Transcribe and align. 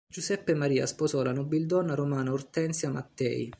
Giuseppe 0.07 0.55
Maria 0.55 0.87
sposò 0.87 1.21
la 1.21 1.31
nobildonna 1.31 1.93
romana 1.93 2.31
Ortensia 2.33 2.89
Mattei. 2.89 3.49